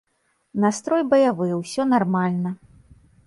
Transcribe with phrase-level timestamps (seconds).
[0.63, 2.49] Настрой баявы, усё нармальна.